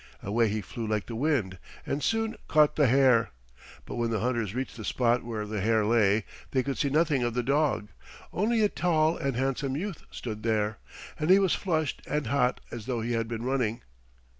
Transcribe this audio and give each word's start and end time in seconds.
Away 0.23 0.47
he 0.47 0.61
flew 0.61 0.87
like 0.87 1.05
the 1.05 1.15
wind 1.15 1.59
and 1.85 2.01
soon 2.01 2.35
caught 2.47 2.75
the 2.75 2.87
hare. 2.87 3.29
But 3.85 3.97
when 3.97 4.09
the 4.09 4.19
hunters 4.21 4.55
reached 4.55 4.75
the 4.75 4.83
spot 4.83 5.23
where 5.23 5.45
the 5.45 5.61
hare 5.61 5.85
lay 5.85 6.25
they 6.49 6.63
could 6.63 6.79
see 6.79 6.89
nothing 6.89 7.21
of 7.21 7.35
the 7.35 7.43
dog. 7.43 7.89
Only 8.33 8.61
a 8.63 8.69
tall 8.69 9.15
and 9.15 9.35
handsome 9.35 9.77
youth 9.77 10.01
stood 10.09 10.41
there, 10.41 10.79
and 11.19 11.29
he 11.29 11.37
was 11.37 11.53
flushed 11.53 12.01
and 12.07 12.25
hot 12.25 12.61
as 12.71 12.87
though 12.87 13.01
he 13.01 13.11
had 13.11 13.27
been 13.27 13.43
running. 13.43 13.83